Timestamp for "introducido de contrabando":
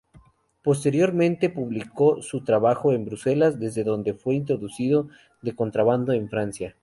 4.33-6.11